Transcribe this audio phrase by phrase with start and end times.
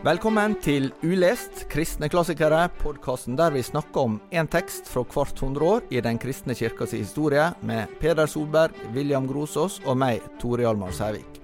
[0.00, 5.66] Velkommen til Ulest, kristne klassikere, podkasten der vi snakker om én tekst fra hvert hundre
[5.74, 10.96] år i Den kristne kirkas historie, med Peder Solberg, William Grosås og meg, Tore Hjalmar
[10.96, 11.42] Sævik.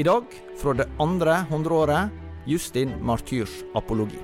[0.00, 0.24] I dag,
[0.56, 2.16] fra det andre hundreåret,
[2.48, 4.22] Justin Martyrs apologi.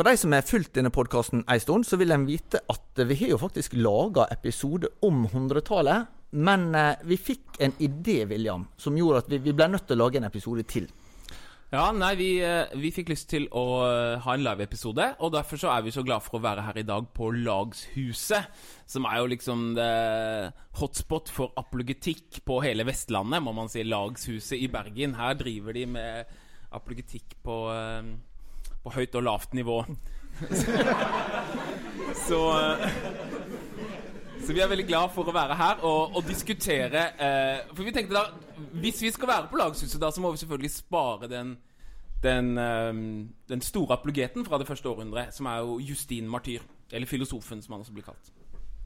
[0.00, 3.18] For de som har fulgt denne podkasten en stund, så vil en vite at vi
[3.20, 6.06] har jo faktisk laga episode om hundretallet.
[6.32, 9.98] Men eh, vi fikk en idé, William, som gjorde at vi, vi ble nødt til
[9.98, 10.86] å lage en episode til.
[11.68, 15.60] Ja, nei, vi, eh, vi fikk lyst til å eh, ha en live-episode, og derfor
[15.60, 18.64] så er vi så glad for å være her i dag på Lagshuset.
[18.88, 19.68] Som er jo liksom
[20.80, 23.84] hotspot for apologetikk på hele Vestlandet, må man si.
[23.84, 25.20] Lagshuset i Bergen.
[25.20, 26.36] Her driver de med
[26.72, 27.60] apologetikk på,
[28.84, 29.82] på høyt og lavt nivå.
[32.26, 32.40] så
[34.40, 37.92] så vi er veldig glad for å være her og, og diskutere eh, For vi
[37.94, 41.52] tenkte da Hvis vi skal være på Lagshuset, da så må vi selvfølgelig spare den,
[42.24, 43.02] den, eh,
[43.52, 46.64] den store apologeten fra det første århundret, som er jo Justin Martyr.
[46.90, 48.32] Eller filosofen, som han også blir kalt.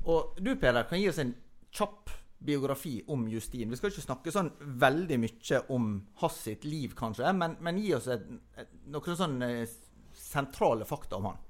[0.04, 1.32] Og du, Peder, kan gi oss en
[1.72, 2.12] kjapp
[2.44, 3.70] biografi om Justin.
[3.72, 8.10] Vi skal ikke snakke sånn veldig mye om hans liv, kanskje, men, men gi oss
[8.12, 8.26] et,
[8.60, 9.48] et, noen sånne
[10.34, 11.40] sentrale fakta om han.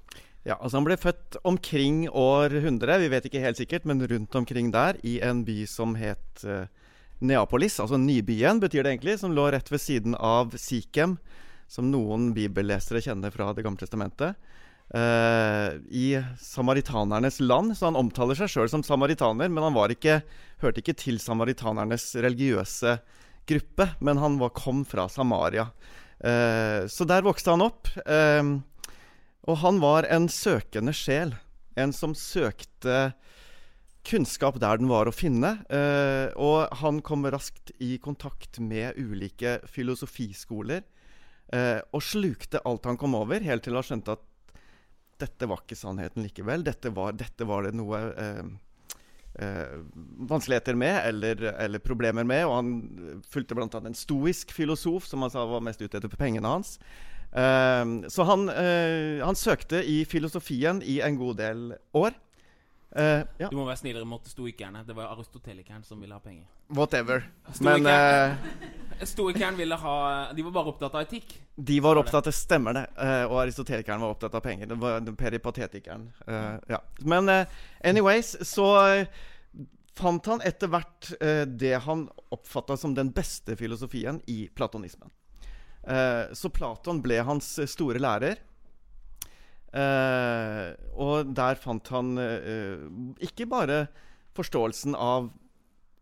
[0.45, 4.35] Ja, altså Han ble født omkring år 100, vi vet ikke helt sikkert, men rundt
[4.37, 6.67] omkring der, i en by som het uh,
[7.25, 11.17] Neapolis, altså Nybyen, betyr det egentlig, som lå rett ved siden av Sikhem,
[11.65, 14.37] som noen bibellesere kjenner fra Det gamle testamentet.
[14.93, 20.19] Uh, I samaritanernes land, så han omtaler seg sjøl som samaritaner, men han ikke,
[20.61, 22.99] hørte ikke til samaritanernes religiøse
[23.49, 25.71] gruppe, men han var, kom fra Samaria.
[26.21, 27.89] Uh, så der vokste han opp.
[28.05, 28.61] Uh,
[29.45, 31.35] og han var en søkende sjel.
[31.77, 33.13] En som søkte
[34.05, 35.57] kunnskap der den var å finne.
[35.69, 40.85] Eh, og han kom raskt i kontakt med ulike filosofiskoler.
[41.53, 44.23] Eh, og slukte alt han kom over, helt til han skjønte at
[45.21, 46.65] dette var ikke sannheten likevel.
[46.65, 48.45] Dette var, dette var det noe eh,
[49.45, 49.75] eh
[50.29, 52.45] vanskeligheter med, eller, eller, problemer med.
[52.47, 53.69] Og han fulgte bl.a.
[53.69, 56.79] en stoisk filosof som han sa var mest ute etter pengene hans.
[57.35, 62.15] Uh, så han, uh, han, søkte i filosofien i en god del år.
[62.95, 63.49] Uh, ja.
[63.51, 64.85] Du må være snillere mot stoikerne.
[64.87, 66.45] Det var aristotelikeren som ville ha penger.
[66.71, 67.27] Whatever.
[67.59, 68.35] Men uh,
[69.11, 69.97] Stoikeren ville ha
[70.33, 71.35] De var bare opptatt av etikk?
[71.55, 72.85] De var opptatt av stemmer det.
[73.27, 74.71] og aristotelikeren var opptatt av penger.
[74.71, 76.07] Det var peripatetikeren.
[76.67, 76.79] ja.
[76.99, 77.29] Men
[77.83, 78.69] anyways, så
[79.95, 81.11] fant han etter hvert
[81.47, 85.11] det han oppfatta som den beste filosofien i platonismen.
[85.85, 88.41] Eh, så Platon ble hans store lærer.
[89.75, 92.85] Eh, og der fant han eh,
[93.27, 93.85] ikke bare
[94.35, 95.29] forståelsen av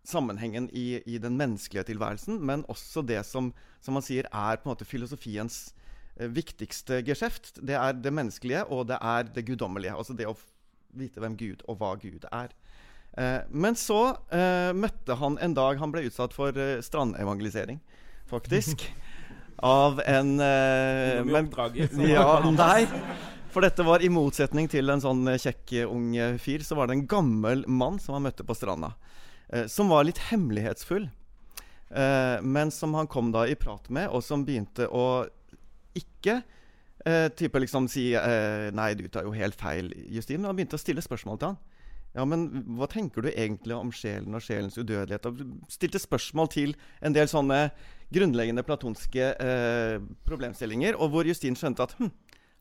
[0.03, 4.67] sammenhengen i, i, den menneskelige tilværelsen, men også det som, som man sier er på
[4.67, 5.72] en måte filosofiens
[6.17, 7.55] eh, viktigste geskjeft.
[7.63, 9.95] Det er det menneskelige, og det er det guddommelige.
[9.95, 10.35] Altså det å
[10.93, 12.53] vite hvem Gud og hva Gud er.
[13.17, 14.01] Eh, men så
[14.33, 17.81] eh, møtte han en dag Han ble utsatt for strandevangelisering,
[18.29, 18.85] faktisk.
[19.63, 21.50] av en uh, men,
[22.09, 22.84] ja, Nei.
[23.53, 26.09] For dette var i motsetning til en sånn eh, kjekk uh, ung
[26.41, 28.91] fyr, så var det en gammel mann som han møtte på stranda.
[29.53, 31.06] Uh, som var litt hemmelighetsfull.
[31.94, 35.25] Uh, men som han kom da i prat med, og som begynte å
[35.96, 36.41] ikke
[37.35, 40.40] type liksom si 'Nei, du tar jo helt feil, Justin'.
[40.40, 41.57] Men han begynte å stille spørsmål til han.
[42.13, 42.46] Ja, men
[42.78, 45.25] hva tenker du egentlig om sjelen og sjelens udødelighet?
[45.28, 45.41] Og
[45.73, 47.57] stilte spørsmål til en del sånne
[48.13, 49.96] grunnleggende platonske eh,
[50.28, 52.12] problemstillinger, og hvor Justin skjønte at hm,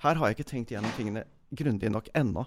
[0.07, 2.47] her har jeg ikke tenkt gjennom tingene grundig nok ennå.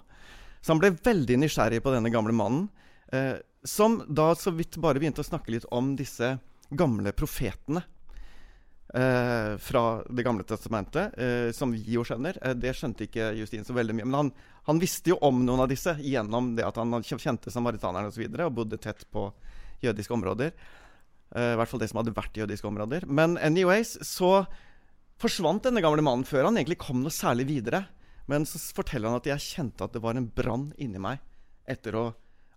[0.60, 2.66] Så han ble veldig nysgjerrig på denne gamle mannen,
[3.14, 6.36] eh, som da så vidt bare begynte å snakke litt om disse
[6.74, 7.82] gamle profetene.
[8.94, 12.38] Eh, fra Det gamle testamentet, eh, som vi jo skjønner.
[12.40, 14.06] Eh, det skjønte ikke Justin så veldig mye.
[14.06, 14.30] Men han,
[14.68, 18.14] han, visste jo om noen av disse gjennom det at han kjente samaritanerne osv.
[18.14, 19.26] Og, så videre, og bodde tett på
[19.82, 20.54] jødiske områder.
[21.34, 23.06] Eh, I hvert fall det som hadde vært jødiske områder.
[23.08, 24.46] Men anyways, så
[25.20, 27.86] forsvant denne gamle mannen før han egentlig kom noe særlig videre.
[28.30, 31.22] Men så forteller han at jeg kjente at det var en brann inni meg
[31.66, 32.06] etter å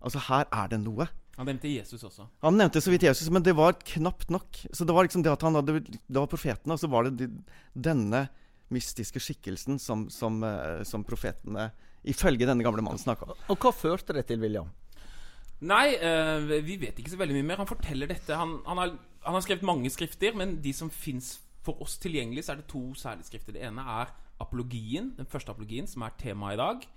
[0.00, 1.04] Altså, her er det noe.
[1.36, 2.24] Han nevnte Jesus også.
[2.40, 4.62] Han nevnte så vidt Jesus, men det var knapt nok.
[4.72, 7.18] Så Det var liksom det at han hadde, det var profetene, og så var det
[7.18, 7.28] de,
[7.76, 8.22] denne
[8.72, 11.70] mystiske skikkelsen som, som, uh, som profetene
[12.08, 13.44] ifølge denne gamle mannen snakka om.
[13.52, 14.70] Og hva førte det til, William?
[15.60, 17.60] Nei, uh, vi vet ikke så veldig mye mer.
[17.60, 18.36] Han forteller dette.
[18.36, 18.94] Han, han, har,
[19.26, 21.34] han har, skrevet mange skrifter, men de som fins
[21.64, 23.56] for oss tilgjengelig, så er det to særlige skrifter.
[23.56, 26.88] Det ene er apologien, den første apologien, som er temaet i dag.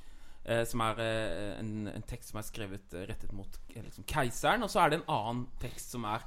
[0.43, 4.63] Uh, som er uh, en, en, tekst som er skrevet rettet mot liksom, keiseren.
[4.63, 6.25] Og så er det en annen tekst som er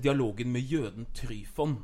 [0.00, 1.74] dialogen med jøden Tryfon.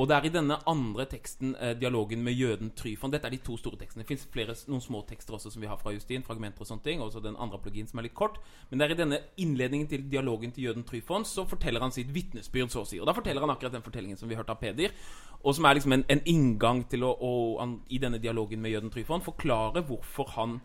[0.00, 3.40] Og det er i denne andre teksten, eh, dialogen med jøden Tryfon Dette er de
[3.44, 4.04] to store tekstene.
[4.06, 6.22] Det fins noen små tekster også som vi har fra Justin.
[6.22, 7.00] Fragmenter og sånne ting.
[7.00, 8.38] Også den andre apologien som er litt kort.
[8.70, 12.14] Men det er i denne innledningen til dialogen til jøden Tryfon så forteller han sitt
[12.14, 12.98] vitnesbyrd, så å si.
[12.98, 14.94] Og da forteller han akkurat den fortellingen som vi hørte av Peder.
[15.44, 18.72] Og som er liksom en, en inngang til å, å han, i denne dialogen med
[18.72, 20.60] jøden Tryfon forklare hvorfor han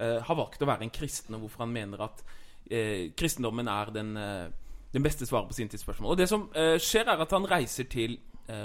[0.00, 2.24] eh, har valgt å være en kristen, og hvorfor han mener at
[2.70, 4.50] eh, kristendommen er den, eh,
[4.92, 6.10] den beste svaret på sin tids spørsmål.
[6.10, 8.18] Og det som eh, skjer, er at han reiser til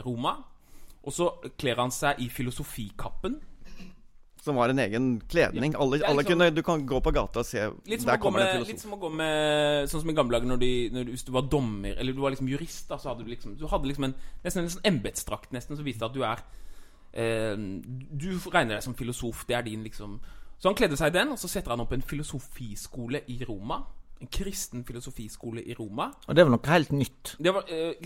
[0.05, 0.37] Roma.
[1.05, 1.29] Og så
[1.59, 3.37] kler han seg i filosofikappen.
[4.45, 5.73] Som var en egen kledning.
[5.73, 8.49] Ja, alle, alle liksom, kunne, du kan gå på gata og se Der kommer det
[8.49, 8.73] en filosof.
[8.73, 11.47] Litt som å gå med Sånn som i gamle dager når, når hvis du var
[11.49, 14.13] dommer, eller du var liksom jurist, da, så hadde du liksom Du hadde liksom en,
[14.43, 16.43] nesten en sånn embetsdrakt nesten som viste at du er
[17.17, 19.47] eh, Du regner deg som filosof.
[19.49, 20.19] Det er din liksom
[20.59, 23.81] Så han kledde seg i den, og så setter han opp en filosofiskole i Roma.
[24.21, 26.11] En kristen filosofiskole i Roma.
[26.29, 27.33] Og det var noe helt nytt.
[27.41, 27.97] Det var, eh,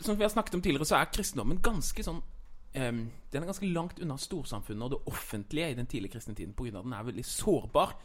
[0.00, 3.70] som vi har snakket om tidligere, så er kristendommen ganske sånn um, Den er ganske
[3.70, 6.82] langt unna storsamfunnet og det offentlige i den tidlige kristne tiden pga.
[6.82, 7.96] den er veldig sårbar.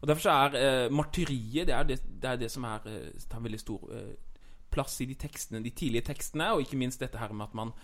[0.00, 3.26] Og Derfor så er uh, martyriet det er det, det, er det som er, uh,
[3.30, 4.14] tar veldig stor uh,
[4.72, 7.76] plass i de tekstene, de tidlige tekstene, og ikke minst dette her med at man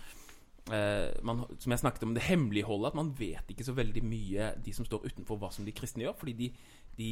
[1.25, 2.91] man, som jeg snakket om, det hemmeligholdet.
[2.91, 6.03] At man vet ikke så veldig mye, de som står utenfor, hva som de kristne
[6.03, 6.13] gjør.
[6.19, 6.49] Fordi de,
[6.99, 7.09] de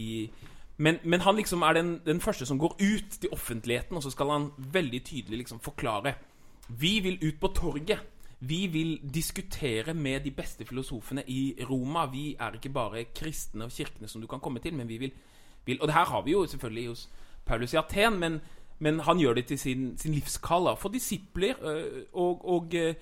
[0.78, 4.12] men, men, han liksom er den, den, første som går ut til offentligheten, og så
[4.14, 6.14] skal han veldig tydelig liksom forklare.
[6.70, 8.00] Vi vil ut på torget.
[8.40, 12.06] Vi vil diskutere med de beste filosofene i Roma.
[12.06, 15.12] Vi er ikke bare kristne og kirkene som du kan komme til, men vi vil,
[15.66, 17.10] vil Og det her har vi jo selvfølgelig hos
[17.46, 18.42] Paulus i Aten, men,
[18.80, 22.94] men han gjør det til sin, sin livskall for disipler, øh, og, og, øh,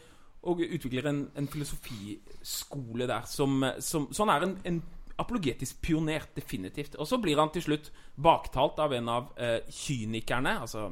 [0.44, 4.84] og utvikler en, en, filosofiskole der som, som Så han er en, en
[5.18, 6.96] apologetisk pioner, definitivt.
[6.96, 7.92] Og så blir han til slutt
[8.22, 10.58] baktalt av en av uh, kynikerne.
[10.62, 10.90] Altså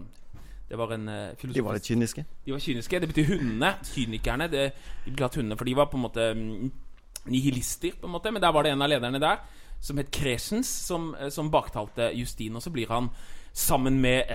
[0.69, 2.23] det var en uh, De var litt kyniske?
[2.45, 2.99] De var kyniske.
[3.03, 3.73] Det betyr hundene.
[3.93, 4.47] Kynikerne.
[4.51, 4.63] Det,
[5.03, 6.71] de ble kalt hundene, for de var på en måte um,
[7.27, 8.31] nihilister, på en måte.
[8.31, 9.43] Men der var det en av lederne der
[9.83, 12.55] som het Kresens, som, uh, som baktalte Justin.
[12.55, 13.11] Og så blir han,
[13.53, 14.31] sammen med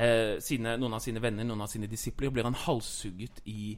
[0.47, 3.73] sine, noen av sine venner, noen av sine disipler, blir han halshugget i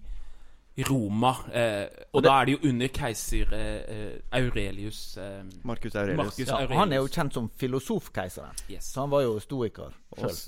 [0.89, 1.33] Roma.
[1.53, 6.19] Eh, og, da er det jo under keiser eh, Aurelius eh, Marcus Aurelius.
[6.19, 6.71] Marcus Aurelius.
[6.71, 8.65] Ja, han er jo kjent som filosofkeiseren.
[8.71, 8.91] Yes.
[8.93, 9.97] Så han var jo stoiker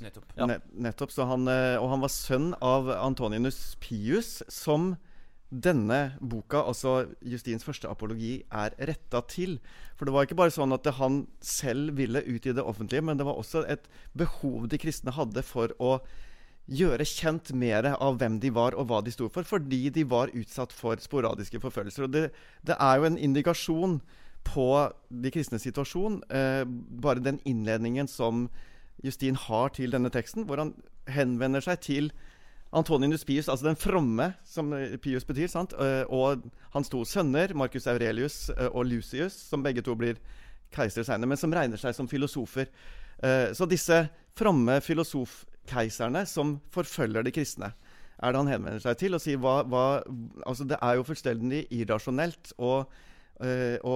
[0.02, 0.26] Nettopp.
[0.36, 0.48] Ja.
[0.74, 4.94] nettopp han, eh, og han var sønn av Antoninus Pius, som
[5.52, 9.58] denne boka, altså Justins første apologi, er retta til.
[9.96, 13.20] For det var ikke bare sånn at han selv ville ut i det offentlige, men
[13.20, 13.84] det var også et
[14.16, 15.98] behov de kristne hadde for å
[16.70, 20.32] gjøre kjent mer av hvem de var og hva de sto for, fordi de var
[20.36, 22.06] utsatt for sporadiske forfølgelser.
[22.06, 22.26] Og det,
[22.66, 24.00] det er jo en indikasjon
[24.46, 24.68] på
[25.08, 26.64] de kristnes situasjon, eh,
[27.02, 28.48] bare den innledningen som
[29.02, 30.74] Justin har til denne teksten, hvor han
[31.10, 32.12] henvender seg til
[32.72, 34.72] Antoninus Pius, altså den fromme, som
[35.02, 35.74] Pius betyr, sant?
[35.76, 40.16] Eh, og hans to sønner, Marcus Aurelius eh, og Lucius, som begge to blir
[40.72, 42.70] keisere senere, men som regner seg som filosofer.
[43.22, 44.02] Eh, så disse
[44.38, 47.70] fromme filosofkeiserne som forfølger de kristne.
[48.22, 50.02] Er det han henvender seg til og sier hva, hva
[50.46, 52.74] Altså, det er jo fullstendig irrasjonelt å,
[53.46, 53.94] øh, å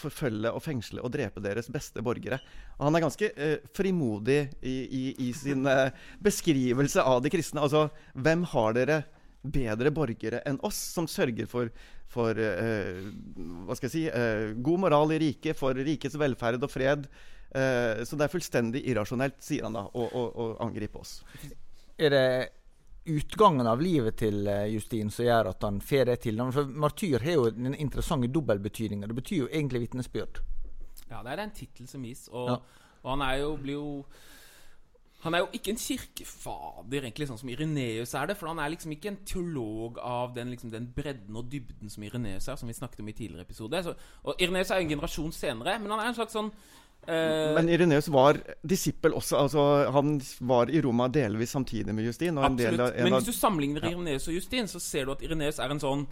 [0.00, 2.40] forfølge og fengsle og drepe deres beste borgere.
[2.78, 5.66] Og han er ganske øh, frimodig i, i, i sin
[6.22, 7.62] beskrivelse av de kristne.
[7.62, 9.00] Altså, hvem har dere
[9.42, 11.70] bedre borgere enn oss, som sørger for,
[12.10, 17.06] for hva skal jeg si, god moral i riket, for rikets velferd og fred?
[17.48, 21.18] Uh, så det er fullstendig irrasjonelt, sier han da, å, å, å, angripe oss.
[21.98, 22.24] Er det
[23.08, 26.42] utgangen av livet til eh, Justin som gjør at han får det til?
[26.52, 29.08] For martyr har jo den interessante dobbeltbetydninga.
[29.08, 30.42] Det betyr jo egentlig vitnesbyrd.
[31.08, 32.58] Ja, det er en tittel som gis, og, ja.
[33.00, 33.88] og han er jo, blir jo
[35.24, 38.36] han er jo ikke en kirkefader, egentlig, sånn som Ireneus er det.
[38.38, 42.04] For han er liksom ikke en teolog av den, liksom, den bredden og dybden som
[42.06, 43.80] Ireneus er, som vi snakket om i tidligere episode.
[43.82, 46.52] Så, og Ireneus er jo en generasjon senere, men han er en slags sånn
[47.08, 49.36] Men Ireneus var disippel også.
[49.40, 49.62] altså
[49.94, 52.38] Han var i Roma delvis samtidig med Justin.
[52.38, 52.80] absolutt.
[52.80, 53.94] Av, Men hvis du sammenligner ja.
[53.94, 56.06] Ireneus og Justin, så ser du at Ireneus er en sånn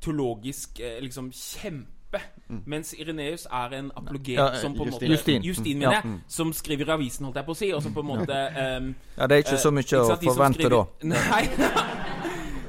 [0.00, 2.20] teologisk eh, liksom kjempe.
[2.48, 2.62] Mm.
[2.66, 6.20] Mens Ireneus er en apologet ja, som på en måte Justin, Justin mener jeg, mm.
[6.28, 7.72] som skriver i avisen, holdt jeg på å si.
[7.74, 8.42] Og som på en måte
[8.78, 10.84] um, Ja, det er ikke så eh, mye uh, å forvente da.
[11.14, 11.42] Nei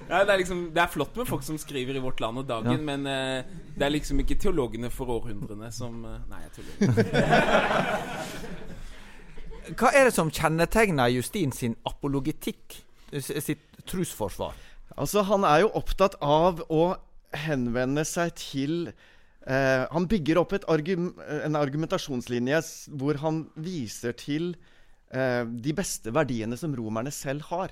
[0.07, 2.47] Ja, det, er liksom, det er flott med folk som skriver i Vårt Land og
[2.47, 2.83] Dagen, ja.
[2.89, 3.43] men uh,
[3.75, 7.11] det er liksom ikke teologene for århundrene som uh, Nei, jeg tuller.
[9.77, 12.79] Hva er det som kjennetegner Justin sin apologetikk,
[13.19, 14.55] sitt trusforsvar?
[14.95, 16.95] Altså, han er jo opptatt av å
[17.35, 18.87] henvende seg til
[19.47, 22.59] Eh, han bygger opp argum en argumentasjonslinje
[22.99, 24.49] hvor han viser til
[25.15, 27.71] eh, de beste verdiene som romerne selv har.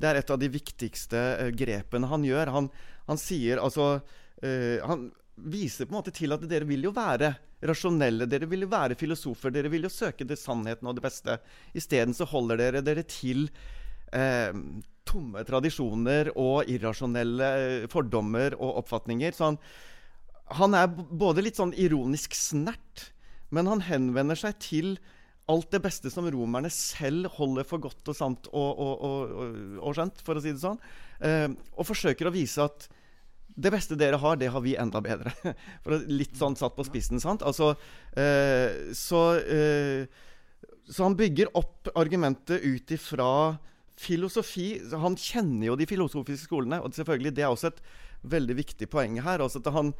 [0.00, 2.52] Det er et av de viktigste eh, grepene han gjør.
[2.54, 2.68] Han,
[3.10, 7.32] han sier altså uh, Han viser på en måte til at dere vil jo være
[7.64, 11.36] rasjonelle, dere vil jo være filosofer, dere vil jo søke det sannheten og det beste.
[11.76, 13.46] Isteden så holder dere dere til
[14.12, 14.52] uh,
[15.08, 17.50] tomme tradisjoner og irrasjonelle
[17.92, 19.36] fordommer og oppfatninger.
[19.36, 19.58] Så han,
[20.60, 23.10] han er både litt sånn ironisk snert,
[23.50, 24.94] men han henvender seg til
[25.50, 29.96] alt det beste som romerne selv holder for godt og sant og, og, og, og
[29.96, 30.80] skjønt, for å si det sånn.
[31.26, 32.86] Eh, og forsøker å vise at
[33.60, 35.32] det beste dere har, det har vi enda bedre.
[35.84, 37.20] For Litt sånn satt på spissen.
[37.22, 37.42] sant?
[37.46, 37.74] Altså,
[38.18, 40.06] eh, så, eh,
[40.88, 43.58] så han bygger opp argumentet ut ifra
[44.00, 44.72] filosofi.
[45.02, 47.82] Han kjenner jo de filosofiske skolene, og selvfølgelig det er også et
[48.30, 49.42] veldig viktig poeng her.
[49.42, 49.92] altså at han,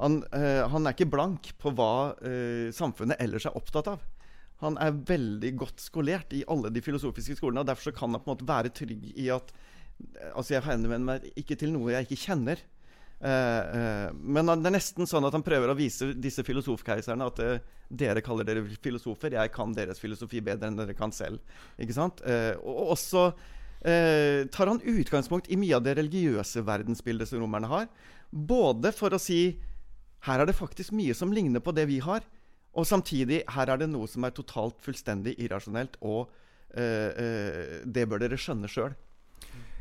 [0.00, 4.06] han, eh, han er ikke blank på hva eh, samfunnet ellers er opptatt av
[4.62, 7.62] han er veldig godt skolert i alle de filosofiske skolene.
[7.62, 9.52] og Derfor kan han på en måte være trygg i at
[10.34, 12.60] altså Jeg henvender meg ikke til noe jeg ikke kjenner.
[13.18, 17.40] Uh, uh, men det er nesten sånn at han prøver å vise disse filosofkeiserne at
[17.42, 17.56] uh,
[17.90, 21.42] dere kaller dere filosofer, jeg kan deres filosofi bedre enn dere kan selv.
[21.80, 22.20] Ikke sant?
[22.60, 23.30] og også
[23.78, 27.86] tar han utgangspunkt i mye av det religiøse verdensbildet som romerne har.
[28.28, 29.56] Både for å si
[30.26, 32.26] her er det faktisk mye som ligner på det vi har.
[32.76, 38.06] Og samtidig, her er det noe som er totalt fullstendig irrasjonelt, og uh, uh, det
[38.10, 38.94] bør dere skjønne sjøl.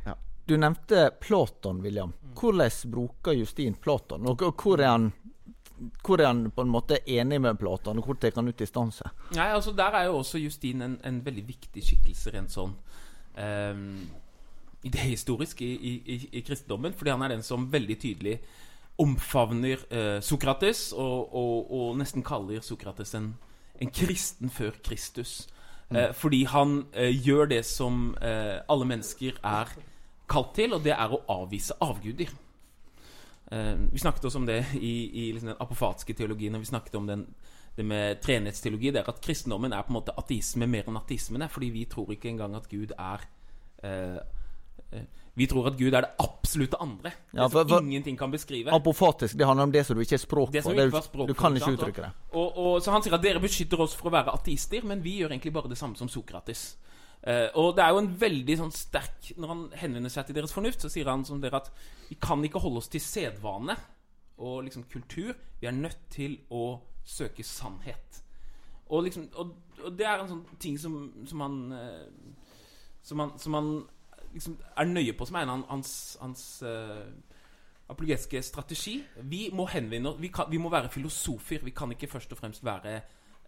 [0.06, 0.15] Ja.
[0.48, 2.15] Du nevnte Platon, William.
[2.39, 4.25] Hvordan bruker Justin Platon?
[4.29, 5.12] Og hvor er han
[5.77, 9.10] hvor er han på en måte enig med Platon, og hvor tar han ut distanse?
[9.36, 12.74] Nei, altså Der er jo også Justin en, en veldig viktig skikkelse rent sånn
[13.38, 13.91] um,
[14.88, 16.96] idehistorisk i, i, i, kristendommen.
[16.98, 18.39] Fordi han er den som veldig tydelig
[18.98, 23.36] omfavner eh, Sokrates, og, og, og, nesten kaller Sokrates en,
[23.82, 25.48] en kristen før Kristus.
[25.89, 25.98] Mm.
[25.98, 29.72] Eh, fordi han eh, gjør det som eh, alle mennesker er
[30.27, 32.34] kalt til, og det er å avvise avguder.
[33.51, 34.96] Eh, vi snakket også om det i,
[35.27, 37.27] i liksom den apofatiske teologien, og vi snakket om den,
[37.77, 38.92] det med treenighetsteologi.
[38.92, 41.86] Det er at kristendommen er på en måte ateisme mer enn ateismen er, fordi vi
[41.86, 43.24] tror ikke engang at Gud er
[43.86, 44.20] eh,
[45.38, 47.12] vi tror at Gud er det absolutte andre.
[47.29, 48.74] Det ja, for, for, som ingenting kan beskrive.
[48.74, 50.74] Apofatisk, det handler om det som du ikke har språk for.
[50.74, 52.10] Det, du, du kan ikke uttrykke det.
[52.32, 55.20] Og, og, så Han sier at dere beskytter oss for å være ateister, men vi
[55.20, 56.63] gjør egentlig bare det samme som Sokrates.
[57.22, 60.51] Uh, og det er jo en veldig sånn sterk Når han henvender seg til deres
[60.53, 61.72] fornuft, så sier han som dere at
[62.08, 63.75] vi kan ikke holde oss til sedvane
[64.38, 65.34] og liksom kultur.
[65.62, 68.22] Vi er nødt til å søke sannhet.
[68.88, 69.53] Og, liksom, og,
[69.84, 72.38] og det er en sånn ting som, som han uh,
[73.08, 73.70] som han, som han
[74.38, 75.91] liksom er nøye på, som en av hans,
[76.22, 79.00] hans uh, strategi.
[79.24, 81.65] Vi må henvende vi, kan, vi må være filosofer.
[81.65, 83.01] Vi kan ikke først og fremst være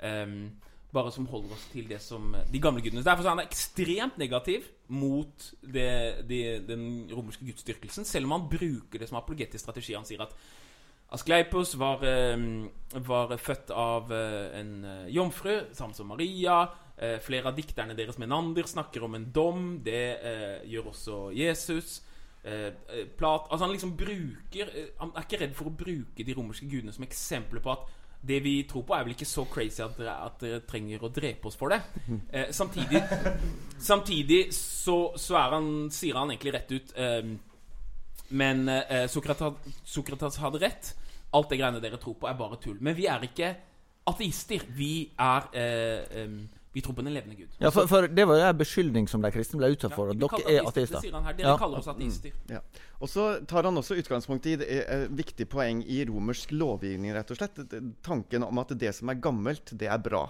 [0.03, 0.51] um,
[0.93, 3.03] bare som holder oss til det som de gamle gudene.
[3.05, 8.99] Derfor er han ekstremt negativ mot det, det, den romerske gudsdyrkelsen, selv om han bruker
[8.99, 9.93] det som apologetisk strategi.
[9.93, 10.33] Han sier at
[11.09, 12.03] Askleipos var,
[12.93, 16.67] var født av eh, en eh, jomfru, samme som Maria.
[16.99, 19.67] Eh, flere av dikterne deres Menander snakker om en dom.
[19.83, 22.01] Det eh, gjør også Jesus.
[22.43, 26.23] Eh, eh Plat, altså Han liksom bruker eh, Han er ikke redd for å bruke
[26.23, 27.87] de romerske gudene som eksempler på at
[28.19, 31.11] det vi tror på, er vel ikke så crazy at dere, at dere trenger å
[31.15, 31.79] drepe oss for det.
[32.35, 32.99] Eh, samtidig
[33.79, 36.91] samtidig så, så han, sier han egentlig rett ut
[38.29, 38.67] Men
[39.07, 40.91] Sokrates, Sokrates hadde rett.
[41.31, 42.77] Alt det greiene dere tror på, er bare tull.
[42.83, 43.55] Men vi er ikke
[44.11, 44.67] ateister.
[44.75, 45.47] Vi er
[46.27, 47.47] um, vi tror på den levende Gud.
[47.57, 50.11] Ja, for, for Det var jo en beskyldning som de kristne ble utsatt for.
[50.13, 50.99] Ja, dere er ateister.
[50.99, 51.37] Det sier han her.
[51.39, 51.57] Dere ja.
[51.57, 52.35] kaller oss ateister.
[52.35, 52.89] Mm, ja.
[52.99, 57.15] Og så tar han også utgangspunkt i et viktig poeng i romersk lovgivning.
[57.17, 57.63] rett og slett.
[58.05, 60.27] Tanken om at det som er gammelt, det er bra.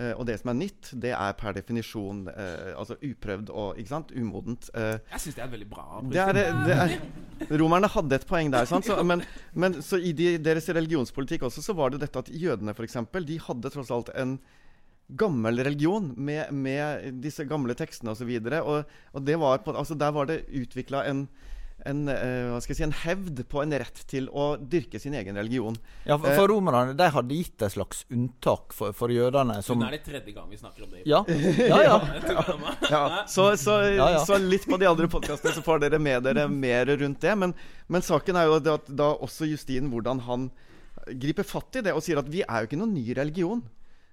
[0.00, 3.90] Uh, og det som er nytt, det er per definisjon uh, altså uprøvd og ikke
[3.90, 4.70] sant, umodent.
[4.72, 5.84] Uh, jeg syns det er veldig bra.
[6.08, 6.94] Det er, det er,
[7.60, 8.64] romerne hadde et poeng der.
[8.68, 9.20] Så, men,
[9.52, 13.28] men, så i de, deres religionspolitikk også så var det dette at jødene for eksempel,
[13.28, 14.38] de hadde tross alt en
[15.18, 18.28] gammel religion med, med disse gamle tekstene osv.
[18.28, 21.26] Og, så og, og det var på, altså der var det utvikla en,
[21.88, 25.76] en, uh, si, en hevd på en rett til å dyrke sin egen religion.
[26.06, 29.58] Ja, For, for uh, romerne de hadde gitt et slags unntak for, for jødene.
[29.66, 29.82] Som...
[29.82, 31.04] Det er det tredje gang vi snakker om det.
[31.08, 31.98] Ja, ja, ja.
[32.94, 33.04] ja.
[33.28, 33.78] Så, så,
[34.26, 37.38] så, litt på de andre podkastene så får dere med dere mer rundt det.
[37.44, 37.56] Men,
[37.88, 40.50] men saken er jo at da også Justin hvordan han
[41.06, 43.62] griper fatt i det og sier at vi er jo ikke noen ny religion.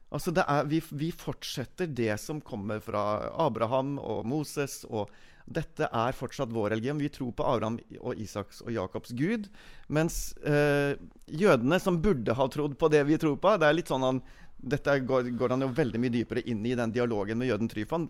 [0.10, 5.12] Altså er, vi, vi, fortsetter det som kommer fra Abraham og Moses og
[5.50, 7.00] Dette er fortsatt vår religion.
[7.02, 9.48] Vi tror på Abraham og Isaks og Jakobs gud.
[9.90, 10.94] Mens eh,
[11.26, 14.20] jødene, som burde ha trodd på det vi tror på det er litt sånn han,
[14.60, 18.10] Dette går, går han jo veldig mye dypere inn i den dialogen med jøden Tryfon.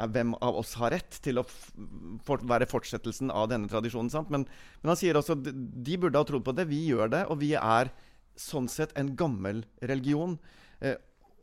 [0.00, 4.10] Hvem av oss har rett til å for, være fortsettelsen av denne tradisjonen?
[4.32, 4.46] Men,
[4.80, 6.70] men, han sier også at de burde ha trodd på det.
[6.72, 7.92] Vi gjør det, og vi er
[8.38, 10.38] sånn sett en gammel religion.
[10.80, 10.96] Eh,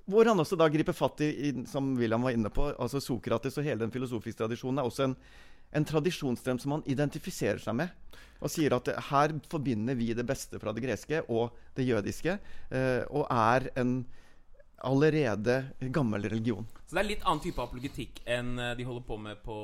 [0.07, 3.67] hvor han også da griper fatt i, som William var inne på, altså Sokrates og
[3.67, 5.15] hele den filosofiske tradisjonen er også en,
[5.75, 7.91] en tradisjonsstrøm som han identifiserer seg med.
[8.39, 12.37] Og sier at her forbinder vi det beste fra det greske og det jødiske,
[12.69, 13.99] eh, og er en
[14.85, 15.57] allerede
[15.91, 16.67] gammel religion.
[16.85, 19.57] Så det er litt annen type apologetikk enn eh, de holder på med på,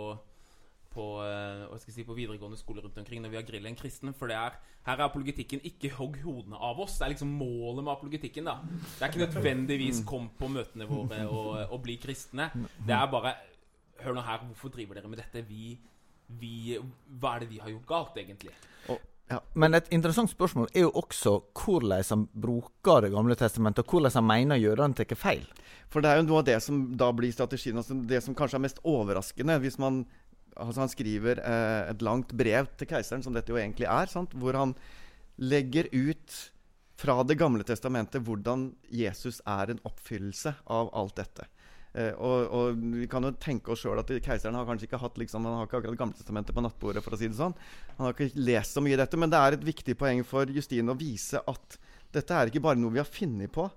[1.73, 4.13] uh, si, på, videregående skoler rundt omkring når vi har grillet en kristen.
[4.17, 6.99] For er, her er apologetikken ikke hogg hodene av oss.
[6.99, 8.49] Det er liksom målet med apologetikken.
[8.49, 12.51] da Det er ikke nødvendigvis kom på møtene våre og, og bli kristne.
[12.83, 13.35] Det er bare
[14.03, 15.43] Hør nå her, hvorfor driver dere med dette?
[15.47, 15.77] Vi,
[16.41, 16.75] vi,
[17.21, 18.51] hva er det vi har gjort galt, egentlig?
[18.91, 18.97] Og,
[19.31, 19.39] ja.
[19.55, 24.11] Men et interessant spørsmål er jo også hvordan han bruker Det gamle testamentet, og hvordan
[24.17, 25.45] han mener jødene tar feil.
[25.89, 27.77] For det er jo noe av det som da blir strategien.
[27.77, 30.03] Altså det som kanskje er mest overraskende, hvis man
[30.55, 34.33] altså Han skriver eh, et langt brev til keiseren, som dette jo egentlig er, sant?
[34.37, 34.75] hvor han
[35.41, 36.39] legger ut
[37.03, 41.47] fra Det gamle testamentet hvordan Jesus er en oppfyllelse av alt dette.
[41.93, 45.17] Eh, og, og, Vi kan jo tenke oss sjøl at keiseren har kanskje ikke hatt
[45.21, 47.03] liksom, han har ikke akkurat Gamletestamentet på nattbordet.
[47.05, 47.55] for å si det sånn.
[47.97, 50.49] Han har ikke lest så mye i dette, men det er et viktig poeng for
[50.49, 51.79] Justine å vise at
[52.13, 53.67] dette er ikke bare noe vi har funnet på.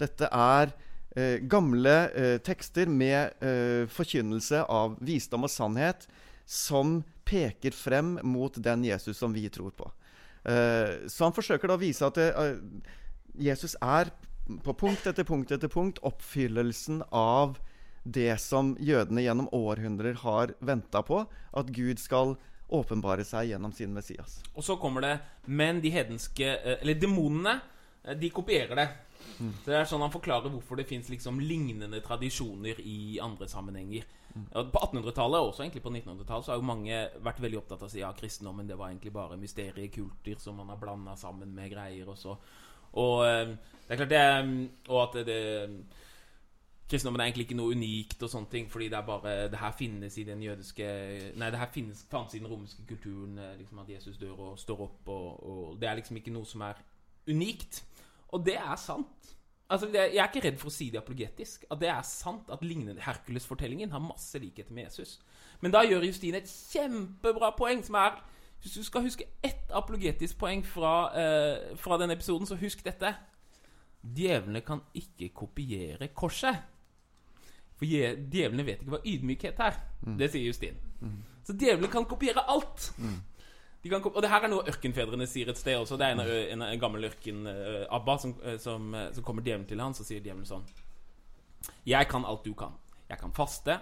[0.00, 0.72] Dette er
[1.16, 6.06] eh, gamle eh, tekster med eh, forkynnelse av visdom og sannhet
[6.48, 9.90] som peker frem mot den Jesus som vi tror på.
[10.44, 12.56] Eh, så han forsøker da å vise at eh,
[13.38, 14.10] Jesus er
[14.64, 17.60] på punkt etter punkt etter punkt oppfyllelsen av
[18.02, 21.22] det som jødene gjennom århundrer har venta på.
[21.54, 22.34] At Gud skal
[22.72, 24.40] åpenbare seg gjennom sin Messias.
[24.56, 25.16] Og så kommer det
[25.46, 27.60] Men de hedenske eh, Eller demonene,
[28.02, 28.88] de kopierer det.
[29.38, 29.52] Mm.
[29.64, 34.06] Så det er sånn Han forklarer hvorfor det fins liksom lignende tradisjoner i andre sammenhenger.
[34.34, 34.46] Mm.
[34.72, 37.90] På 1800-tallet og også egentlig på 1900-tallet Så har jo mange vært veldig opptatt av
[37.90, 41.68] å si ja, kristendommen det var egentlig bare mysteriekulter som man har blanda sammen med
[41.72, 42.08] greier.
[42.08, 42.38] Og, så.
[43.02, 43.52] og eh,
[43.86, 44.24] det er klart det
[44.88, 46.00] Og at det, det
[46.92, 49.70] Kristendommen er egentlig ikke noe unikt, og sånne ting fordi det er bare det her
[49.72, 50.88] finnes i den jødiske
[51.40, 54.58] Nei, det her finnes, fantes i den romerske kulturen, eh, liksom at Jesus dør og
[54.60, 56.82] står opp, og, og det er liksom ikke noe som er
[57.30, 57.80] unikt.
[58.32, 59.34] Og det er sant.
[59.72, 61.64] Altså, Jeg er ikke redd for å si det apologetisk.
[61.70, 65.18] At det er sant at lignende Hercules-fortellingen har masse likheter med Jesus.
[65.60, 68.22] Men da gjør Justine et kjempebra poeng, som er
[68.62, 73.14] Hvis du skal huske ett apologetisk poeng fra, eh, fra denne episoden, så husk dette.
[74.02, 76.62] Djevlene kan ikke kopiere korset.
[77.74, 79.80] For djevlene vet ikke hva ydmykhet er.
[80.06, 80.18] Mm.
[80.18, 80.76] Det sier Justine.
[81.00, 81.24] Mm.
[81.42, 82.92] Så djevlene kan kopiere alt.
[82.98, 83.18] Mm.
[83.82, 85.96] Kan, og det her er noe ørkenfedrene sier et sted også.
[85.98, 86.22] Det er en,
[86.54, 90.68] en, en gammel ørken-abba som, som, som, kommer djevelen til han, så sier djevelen sånn
[91.88, 92.76] Jeg kan alt du kan.
[93.10, 93.80] Jeg kan faste,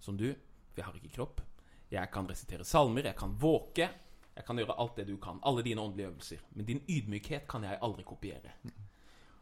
[0.00, 0.30] som du,
[0.72, 1.44] for jeg har ikke kropp.
[1.92, 3.88] Jeg kan resitere salmer, jeg kan våke.
[4.36, 5.38] Jeg kan gjøre alt det du kan.
[5.48, 6.42] Alle dine åndelige øvelser.
[6.56, 8.56] Men din ydmykhet kan jeg aldri kopiere.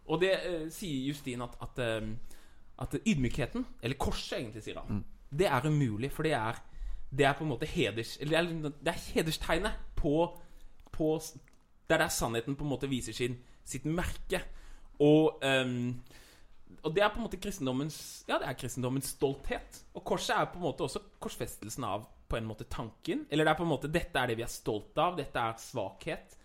[0.06, 2.36] Og det uh, sier Justin at, at, uh,
[2.84, 5.28] at, ydmykheten, eller korset egentlig, sier han, mm.
[5.38, 6.60] det er umulig, for det er
[7.18, 8.16] det er på en måte heders...
[8.20, 10.28] Eller det er, det er hederstegnet på,
[10.92, 11.20] på
[11.88, 14.40] Der der sannheten på en måte viser sin, sitt merke.
[14.98, 16.00] Og, um,
[16.82, 19.84] og det er på en måte kristendommens Ja, det er kristendommens stolthet.
[19.94, 23.26] Og korset er på en måte også korsfestelsen av på en måte tanken.
[23.30, 25.16] Eller det er på en måte Dette er det vi er stolt av.
[25.18, 26.38] Dette er svakhet.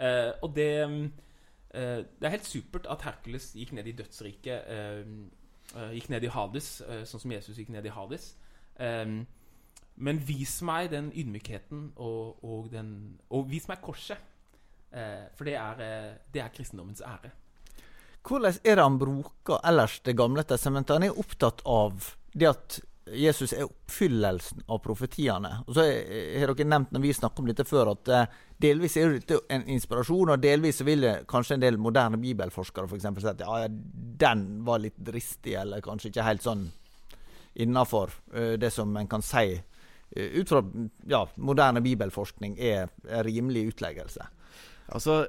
[0.00, 4.70] Uh, og det uh, Det er helt supert at Hercules gikk ned i dødsriket.
[4.70, 8.34] Uh, gikk ned i Hades, sånn som Jesus gikk ned i Hades.
[8.78, 9.24] Um,
[9.94, 14.18] men vis meg den ydmykheten, og, og, den, og vis meg korset.
[14.94, 17.30] Eh, for det er, eh, det er, kristendommens ære.
[18.24, 20.96] Hvordan er det han bruker ellers Det gamle testamentet?
[20.96, 25.50] Han er opptatt av det at Jesus er oppfyllelsen av profetiene.
[25.66, 29.18] Og så har dere nevnt når vi snakket om dette før, at eh, delvis er
[29.18, 33.68] dette en inspirasjon, og delvis vil kanskje en del moderne bibelforskere for si at ja,
[33.68, 36.64] den var litt dristig, eller kanskje ikke helt sånn
[37.54, 39.73] innafor uh, det som en kan si Eh,
[40.12, 40.60] ut fra
[41.10, 42.92] ja, moderne bibelforskning er,
[43.26, 44.26] rimelig utleggelse.
[44.92, 45.24] Altså,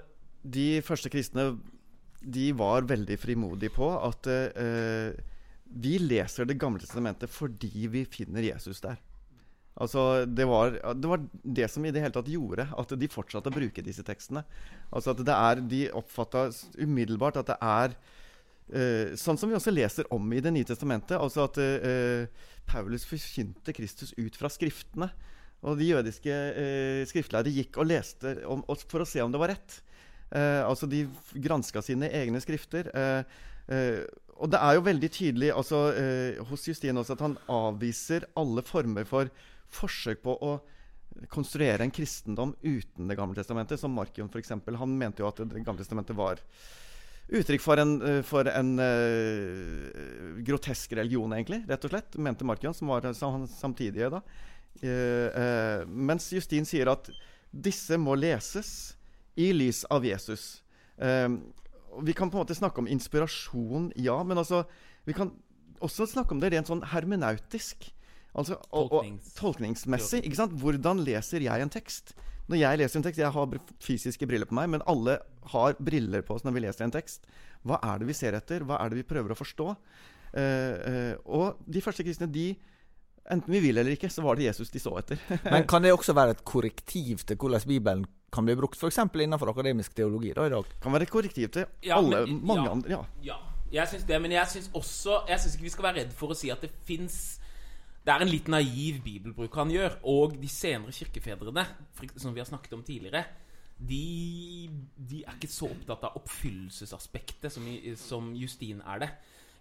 [0.46, 1.56] De første kristne
[2.22, 5.16] de var veldig frimodige på at eh,
[5.66, 8.98] vi leser Det gamle testamentet fordi vi finner Jesus der.
[9.76, 13.52] Altså, det var, det var, det som i det hele tatt gjorde at de fortsatte
[13.52, 14.46] å bruke disse tekstene.
[14.90, 16.48] Altså at det er, De oppfatta
[16.80, 17.98] umiddelbart at det er
[18.65, 21.19] sånn som vi også leser om i Det nye testamentet.
[21.21, 22.25] Altså at uh,
[22.65, 25.12] Paulus forkynte Kristus ut fra Skriftene.
[25.65, 29.54] Og de jødiske eh, skriftlærde gikk og leste om, for å se om det var
[29.56, 29.80] rett.
[30.30, 31.06] Eh, altså De
[31.41, 32.91] granska sine egne skrifter.
[32.93, 33.41] Eh,
[33.73, 34.04] eh,
[34.36, 38.65] og det er jo veldig tydelig altså, eh, hos Justin også at han avviser alle
[38.67, 39.32] former for
[39.73, 40.56] forsøk på å
[41.32, 44.51] konstruere en kristendom uten Det gamle testamentet, som Markion f.eks.
[44.51, 46.41] Han mente jo at Det gamle testamentet var
[47.28, 52.76] uttrykk for en, eh, for en uh, grotesk religion, egentlig, rett og slett, mente Markion,
[52.76, 54.22] som var samtidige da.
[54.84, 57.10] Uh, uh, mens Justin sier at
[57.56, 58.96] disse må leses
[59.40, 60.62] i lys av Jesus.
[62.04, 64.64] vi kan på en måte snakke om inspirasjon, ja, men altså,
[65.04, 65.32] vi kan
[65.84, 67.90] også snakke om det rent sånn hermenautisk.
[68.36, 70.24] Altså, og, og, tolkningsmessig.
[70.60, 72.14] Hvordan leser jeg en tekst?
[72.51, 75.17] Når jeg leser en tekst Jeg har fysiske briller på meg, men alle
[75.53, 77.25] har briller på oss når vi leser en tekst.
[77.65, 78.65] Hva er det vi ser etter?
[78.67, 79.67] Hva er det vi prøver å forstå?
[80.36, 82.53] Uh, uh, og de første kristne, de
[83.25, 85.17] Enten vi vil eller ikke, så var det Jesus de så etter.
[85.53, 88.99] men kan det også være et korrektiv til hvordan Bibelen kan bli brukt, f.eks.
[89.01, 90.69] innenfor akademisk teologi da i dag?
[90.84, 92.91] Kan være et korrektiv til ja, alle, men, mange ja, andre.
[92.91, 92.99] Ja.
[93.31, 93.39] ja.
[93.73, 96.31] Jeg syns det, men jeg syns også Jeg syns ikke vi skal være redd for
[96.31, 97.15] å si at det fins
[98.06, 99.98] det er en litt naiv bibelbruk han gjør.
[100.12, 101.65] Og de senere kirkefedrene,
[102.13, 103.24] som vi har snakket om tidligere,
[103.76, 107.65] de, de er ikke så opptatt av oppfyllelsesaspektet som,
[108.00, 109.10] som Justin er det.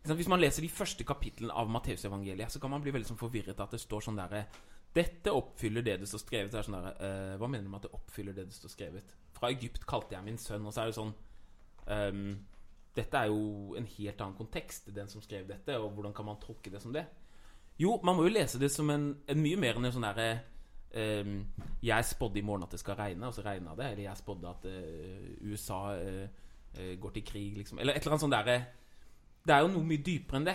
[0.04, 3.60] Hvis man leser de første kapitlene av Matteusevangeliet, så kan man bli veldig sånn forvirret
[3.64, 4.44] at det står sånn derre
[4.94, 6.52] Dette oppfyller det det står skrevet.
[6.52, 9.14] Det sånn der, uh, Hva mener du med at det oppfyller det det står skrevet?
[9.34, 10.68] Fra Egypt kalte jeg min sønn.
[10.68, 11.10] Og så er det sånn
[11.88, 12.28] um,
[12.94, 16.38] Dette er jo en helt annen kontekst, den som skrev dette, og hvordan kan man
[16.44, 17.08] tolke det som det?
[17.80, 20.28] Jo, man må jo lese det som en, en mye mer enn en sånn derre
[20.94, 21.40] um,
[21.82, 23.90] Jeg spådde i morgen at det skal regne, og så regna det.
[23.90, 27.82] Eller jeg spådde at uh, USA uh, går til krig, liksom.
[27.82, 28.58] Eller et eller annet sånt derre
[29.44, 30.54] det er jo noe mye dypere enn det.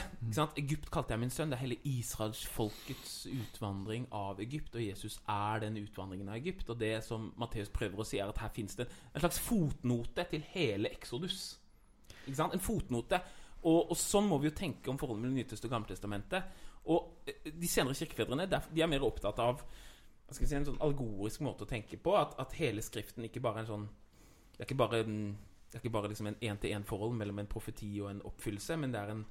[0.57, 1.51] Egypt kalte jeg min sønn.
[1.51, 4.73] Det er hele israelsfolkets utvandring av Egypt.
[4.73, 6.71] Og Jesus er den utvandringen av Egypt.
[6.73, 10.25] Og det som Matteus prøver å si, er at her fins det en slags fotnote
[10.31, 11.59] til hele Exodus.
[12.25, 13.21] En fotnote.
[13.59, 16.65] Og, og, sånn må vi jo tenke om forholdet mellom Nyteste og Gammeltestamentet.
[16.89, 19.63] Og eh, de senere kirkefedrene de er mer opptatt av
[20.31, 22.15] si, en sånn algorisk måte å tenke på.
[22.17, 23.87] At, at hele Skriften ikke bare er en sånn
[24.55, 28.09] Det er ikke bare, det er ikke bare liksom en én-til-én-forhold mellom en profeti og
[28.11, 29.25] en oppfyllelse, men det er en,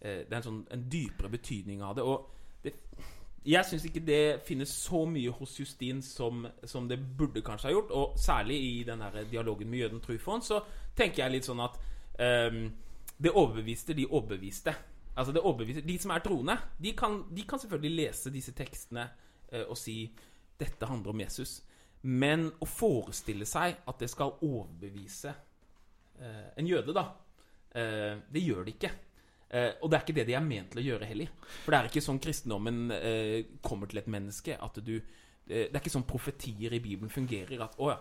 [0.00, 2.04] eh, det er en, sånn, en dypere betydning av det.
[2.04, 2.74] Og det,
[3.44, 7.74] jeg syns ikke det finnes så mye hos Justin som, som, det burde kanskje ha
[7.74, 7.90] gjort.
[7.96, 10.62] Og særlig i den dialogen med jøden Trufon så
[10.96, 11.76] tenker jeg litt sånn at
[12.48, 12.62] um,
[13.20, 14.72] det overbeviste de overbeviste.
[15.14, 19.06] Altså det overbeviser De som er troende, de kan, de kan selvfølgelig lese disse tekstene
[19.52, 20.08] eh, og si
[20.58, 21.58] dette handler om Jesus.
[22.04, 25.32] Men å forestille seg at det skal overbevise
[26.20, 27.06] eh, en jøde, da,
[27.74, 28.90] eh, det gjør det ikke.
[29.54, 31.30] Eh, og det er ikke det de er ment til å gjøre heller.
[31.62, 34.58] For det er ikke sånn kristendommen eh, kommer til et menneske.
[34.58, 37.62] At du eh, Det er ikke sånn profetier i Bibelen fungerer.
[37.64, 37.98] At å ja,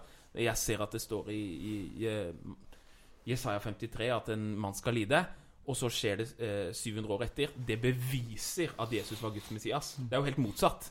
[0.50, 5.22] jeg ser at det står i, i, i Jesaja 53 at en mann skal lide
[5.64, 7.54] og så skjer det eh, 700 år etter.
[7.56, 9.94] Det beviser at Jesus var Guds Messias.
[10.00, 10.90] Det er jo helt motsatt.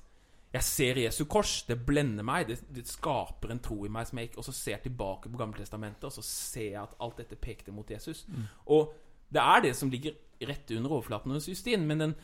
[0.53, 4.19] Jeg ser Jesu kors, det blender meg, det, det skaper en tro i meg som
[4.21, 7.23] jeg ikke Og så ser jeg tilbake på Gammeltestamentet, og så ser jeg at alt
[7.23, 8.27] dette pekte mot Jesus.
[8.29, 8.45] Mm.
[8.77, 8.93] Og
[9.33, 10.17] det er det som ligger
[10.49, 12.15] rett under overflaten hos Justin, men den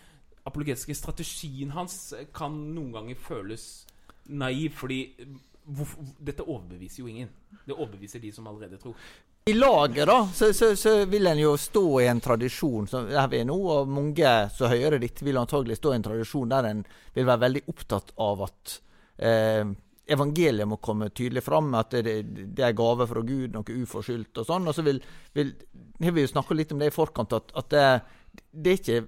[0.49, 3.87] apologetiske strategien hans kan noen ganger føles
[4.29, 5.01] naiv, fordi
[6.25, 7.33] dette overbeviser jo ingen.
[7.67, 8.97] Det overbeviser de som allerede tror.
[9.49, 13.31] I laget da, så, så, så, vil en jo stå i en tradisjon som her
[13.33, 16.69] vi er nå, og mange som hører dette, vil antagelig stå i en tradisjon der
[16.69, 16.83] en
[17.15, 18.75] vil være veldig opptatt av at
[19.25, 19.71] eh,
[20.13, 22.19] evangeliet må komme tydelig fram, at det,
[22.57, 24.69] det er gave fra Gud, noe uforskyldt og sånn.
[24.69, 25.01] Og så vil,
[25.37, 25.55] vil
[26.05, 27.87] har vi jo snakka litt om det i forkant, at, at det,
[28.51, 29.01] det, er ikke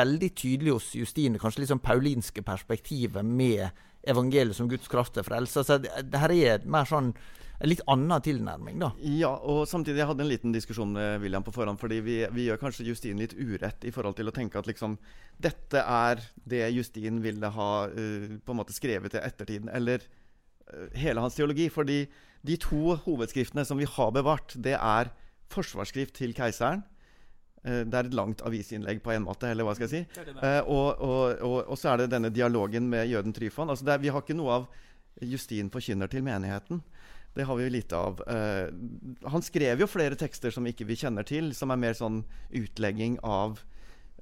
[0.00, 3.64] veldig tydelig hos Justine, kanskje litt sånn paulinske perspektivet med
[4.04, 5.64] evangeliet som Guds kraft til frelse.
[5.64, 7.14] Så det, det her er mer sånn
[7.62, 8.90] en litt annen tilnærming, da.
[9.06, 11.78] Ja, og samtidig jeg hadde en liten diskusjon med William på forhånd.
[11.78, 14.96] fordi vi, vi gjør kanskje Justin litt urett i forhold til å tenke at liksom
[15.38, 19.70] dette er det Justin ville ha uh, på en måte skrevet til ettertiden.
[19.70, 21.68] Eller uh, hele hans teologi.
[21.70, 22.02] Fordi
[22.44, 25.12] de to hovedskriftene som vi har bevart, det er
[25.54, 26.82] forsvarsskrift til keiseren.
[27.62, 30.18] Uh, det er et langt avisinnlegg på en måte, eller hva skal jeg si.
[30.18, 33.70] Det det og, og, og, og, så er det denne dialogen med jøden Tryfon.
[33.70, 34.68] Altså er, vi har ikke noe av
[35.22, 36.82] Justin forkynner til menigheten.
[37.34, 38.20] Det har vi jo lite av.
[38.30, 38.70] Uh,
[39.30, 42.22] han skrev jo flere tekster som ikke vi kjenner til, som er mer sånn
[42.54, 43.58] utlegging av,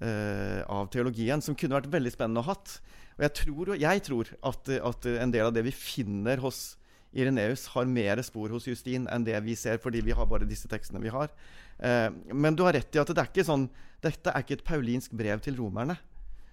[0.01, 2.79] uh, av teologien, som kunne vært veldig spennende å hatt.
[3.19, 6.79] Og jeg tror, jeg tror at, at, en del av det vi finner hos
[7.13, 10.71] Ireneus, har mer spor hos Justin enn det vi ser, fordi vi har bare disse
[10.73, 11.29] tekstene vi har.
[11.77, 13.69] Uh, men du har rett i at det er ikke sånn,
[14.03, 15.99] dette er ikke et paulinsk brev til romerne.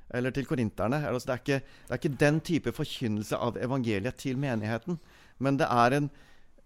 [0.10, 1.06] eller til korinterne.
[1.06, 4.98] Altså, det, er ikke, det, er ikke, den type forkynnelse av evangeliet til menigheten.
[5.38, 6.08] Men det er en,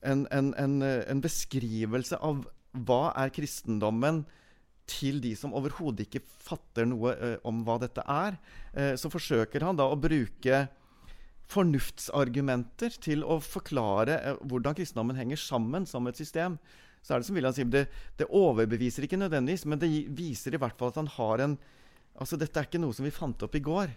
[0.03, 4.23] en, en, en beskrivelse av hva er kristendommen
[4.89, 8.37] til de som overhodet ikke fatter noe eh, om hva dette er.
[8.73, 10.65] Eh, så forsøker han da å bruke
[11.53, 16.57] fornuftsargumenter til å forklare eh, hvordan kristendommen henger sammen som et system.
[17.03, 17.87] Så er Det som William sier, det,
[18.19, 21.57] det overbeviser ikke nødvendigvis, men det viser i hvert fall at han har en
[22.13, 23.89] Altså, dette er ikke noe som vi fant opp i går.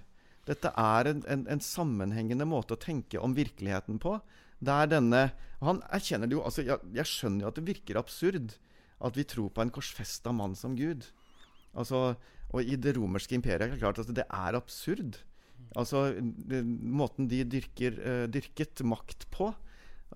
[0.49, 4.15] Dette er en, en, en sammenhengende måte å tenke om virkeligheten på.
[4.61, 5.27] Det er denne
[5.61, 8.57] og Han erkjenner det jo altså, jeg, jeg skjønner jo at det virker absurd
[9.07, 11.05] at vi tror på en korsfesta mann som Gud.
[11.77, 12.15] Altså,
[12.49, 15.19] og i det romerske imperiet er det klart at det er absurd.
[15.77, 19.51] Altså, det, Måten de dyrker, uh, dyrket makt på,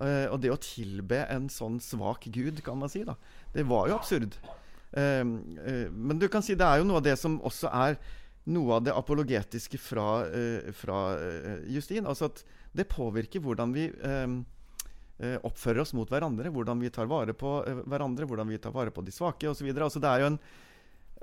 [0.01, 3.17] uh, og det å tilbe en sånn svak gud, kan man si, da,
[3.53, 4.39] det var jo absurd.
[4.97, 5.21] Uh,
[5.93, 8.01] men du kan si det er jo noe av det som også er
[8.49, 10.25] noe av det apologetiske fra,
[10.73, 11.01] fra
[11.69, 12.07] Justin.
[12.09, 12.41] Altså at
[12.75, 13.89] det påvirker hvordan vi
[15.21, 18.73] Eh, oppfører oss mot hverandre, hvordan vi tar vare på eh, hverandre, hvordan vi tar
[18.73, 19.67] vare på de svake osv.
[19.69, 20.37] Altså, det er jo en,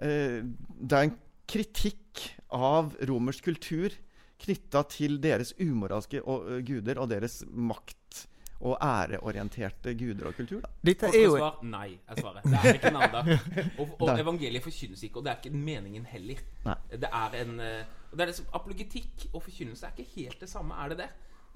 [0.06, 0.36] eh,
[0.78, 1.16] det er en
[1.50, 2.22] kritikk
[2.54, 3.96] av romersk kultur
[4.38, 6.22] knytta til deres umoralske
[6.68, 8.22] guder og deres makt
[8.62, 10.62] og æreorienterte guder og kultur.
[10.62, 10.70] Da.
[10.86, 12.46] Dette er jo svar, Nei, jeg svarer.
[12.46, 13.22] Det er ikke nada.
[13.82, 16.42] Og, og evangeliet forkynnes ikke, og det er ikke meningen heller.
[16.66, 16.74] Nei.
[16.94, 20.78] Det er en det er det som, Apologetikk og forkynnelse er ikke helt det samme,
[20.78, 21.08] er det det?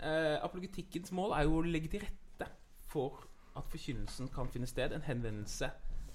[0.02, 2.48] Uh, apologetikkens mål er jo å legge til rette
[2.90, 3.22] for
[3.58, 4.94] at forkynnelsen kan finne sted.
[4.96, 5.68] En henvendelse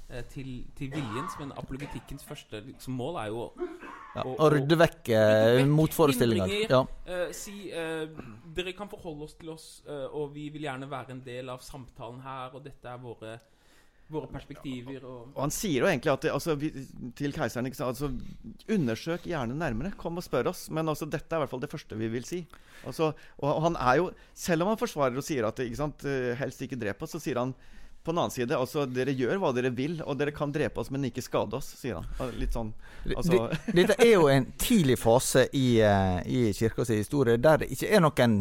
[0.10, 3.44] eh, til, til viljens, men apologetikkens første liksom, mål er jo
[4.16, 6.56] ja, å, å, rydde vekk, eh, motforestillinger.
[6.66, 6.82] Ja.
[7.06, 8.08] Uh, si uh,
[8.58, 11.62] dere kan forholde oss til oss, uh, og vi vil gjerne være en del av
[11.66, 13.38] samtalen her, og dette er våre
[14.12, 15.04] våre perspektiver.
[15.04, 16.72] Og, og Han sier jo egentlig at det, altså, vi,
[17.18, 18.12] til keiseren altså,
[18.74, 19.94] Undersøk gjerne nærmere.
[20.00, 20.68] Kom og spør oss.
[20.74, 22.44] Men altså, dette er i hvert fall det første vi vil si.
[22.86, 26.08] Altså, og, og, han er jo, Selv om han forsvarer og sier at ikke sant,
[26.08, 27.56] eh, helst ikke drep oss, så sier han
[28.08, 30.92] på den annen side altså, Dere gjør hva dere vil, og dere kan drepe oss,
[30.94, 32.36] men ikke skade oss, sier han.
[32.40, 32.72] Litt sånn
[33.12, 33.50] altså.
[33.76, 38.06] Dette er jo en tidlig fase i, uh, i kirkas historie der det ikke er
[38.06, 38.38] noen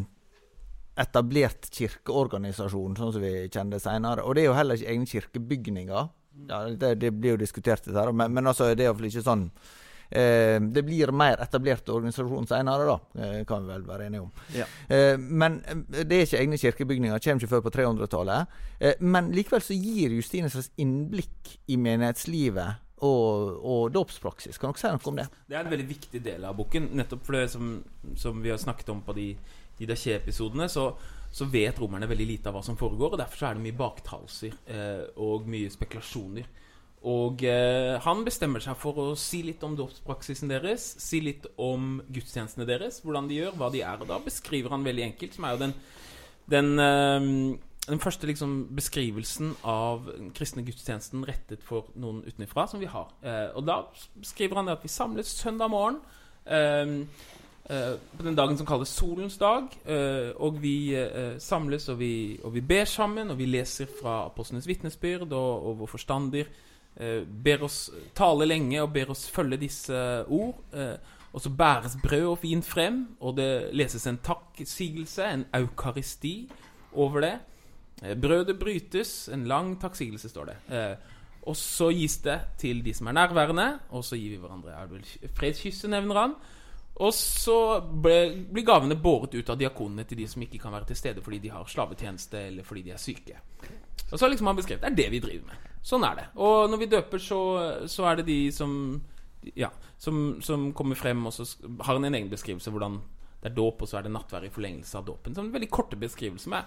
[0.97, 4.25] etablert kirkeorganisasjon, sånn som vi kjenner det senere.
[4.25, 6.13] Og det er jo heller ikke egne kirkebygninger.
[6.49, 9.23] Ja, det, det, blir jo diskutert, dette her, men, men altså, det er iallfall ikke
[9.25, 9.47] sånn
[10.11, 14.33] eh, Det blir mer etablert organisasjon senere, da, eh, kan vi vel være enige om.
[14.57, 14.67] Ja.
[14.93, 18.59] Eh, men eh, det er ikke egne kirkebygninger, kommer ikke før på 300-tallet.
[18.79, 24.61] Eh, men likevel så gir Justine et innblikk i menighetslivet og, og dåpspraksis.
[24.61, 25.29] Kan dere si noe om det?
[25.49, 27.79] Det er en veldig viktig del av boken, nettopp for det som,
[28.17, 29.31] som vi har snakket om på de
[29.79, 30.91] de Daché-episodene, så,
[31.31, 33.15] så, vet romerne veldig lite av hva som foregår.
[33.15, 36.49] og Derfor er det mye baktalser eh, og mye spekulasjoner.
[37.07, 42.01] Og eh, han bestemmer seg for å si litt om dåpspraksisen deres, si litt om
[42.09, 44.01] gudstjenestene deres, hvordan de gjør, hva de er.
[44.01, 45.77] Og da beskriver han veldig enkelt, som er jo den,
[46.51, 47.29] den, eh,
[47.87, 53.13] den første liksom, beskrivelsen av den kristne gudstjenesten rettet for noen utenfra, som vi har.
[53.23, 53.83] Eh, og da
[54.27, 56.01] skriver han at vi samles søndag morgen.
[56.43, 57.05] Eh,
[57.67, 59.67] på den dagen som kalles solens dag.
[59.89, 64.25] Uh, og vi uh, samles og vi, og vi, ber sammen, og vi leser fra
[64.29, 66.55] apostlenes vitnesbyrd, og, og vår forstander
[67.45, 69.99] ber oss tale lenge og ber oss følge disse
[70.33, 70.63] ord.
[71.33, 76.49] og så bæres brød og vin frem, og det leses en takksigelse, en eukaristi,
[76.95, 77.35] over det.
[78.23, 80.57] brødet brytes, en lang takksigelse, står det.
[81.43, 84.73] og så gis det til de som er nærværende, og så gir vi hverandre
[85.37, 86.35] fredskysset, nevner han.
[86.97, 90.97] Og så blir gavene båret ut av diakonene til de som ikke kan være til
[90.97, 93.41] stede fordi de har slavetjeneste eller fordi de er syke.
[94.07, 95.67] Og så har liksom han beskrevet det er det vi driver med.
[95.85, 96.25] Sånn er det.
[96.43, 97.41] Og når vi døper, så,
[97.91, 98.73] så er det de som
[99.55, 101.45] Ja, som, som, kommer frem, og så
[101.85, 102.97] har han en egen beskrivelse hvordan
[103.43, 105.37] det er dåp, og så er det nattvær i forlengelse av dåpen.
[105.37, 106.65] Sånn veldig korte beskrivelser som er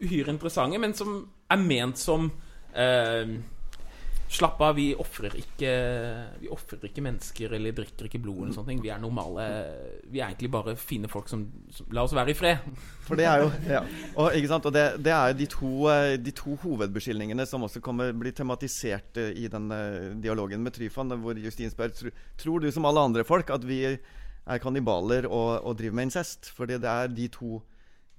[0.00, 1.18] uhyre interessante, men som
[1.52, 2.30] er ment som
[2.72, 3.34] eh,
[4.34, 5.72] Slapp av, vi ofrer ikke
[6.42, 8.40] Vi offrer ikke mennesker eller drikker ikke blod.
[8.42, 9.44] eller sånne ting Vi er normale
[10.10, 11.44] Vi er egentlig bare fine folk som,
[11.74, 12.64] som La oss være i fred.
[13.06, 13.82] For det er jo ja.
[14.16, 14.66] Og, ikke sant?
[14.66, 18.34] Og det, det er jo de to, eh, de to hovedbeskyldningene som også kommer blir
[18.34, 21.92] tematisert eh, i den uh, dialogen med Tryfan, hvor Justin spør
[22.40, 26.50] Tror du som alle andre folk at vi er kannibaler og, og driver med incest?
[26.56, 27.60] Fordi det er de to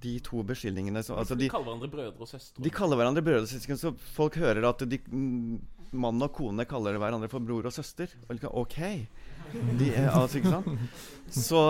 [0.04, 2.62] de to beskyldningene som, altså de, de, kaller hverandre brødre og søstre.
[2.62, 5.56] De kaller hverandre brødre og søstre, så folk hører at de mm,
[5.92, 8.10] mann og kone kaller hverandre for bror og søster.
[8.50, 8.78] Ok.
[9.78, 10.66] De, altså, ikke sant?
[11.30, 11.60] Så,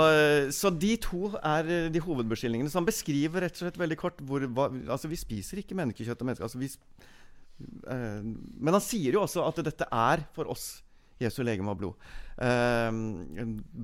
[0.52, 2.70] så, de to er eh, de hovedbeskyldningene.
[2.72, 6.24] Så han beskriver rett og slett veldig kort hvor, hva, Altså, vi spiser ikke menneskekjøtt
[6.24, 6.48] og mennesker.
[6.48, 6.70] Altså, vi,
[7.88, 10.68] uh, men han sier jo også at dette er for oss
[11.20, 12.08] Jesu legeme og blod.
[12.36, 12.90] Eh,